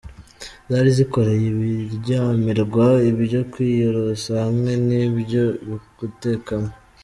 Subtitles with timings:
[0.71, 5.43] Zari zikoreye ibiryamirwa, ibyo kwiyorosa hamwe n’ibyo
[5.99, 6.71] gutekamo.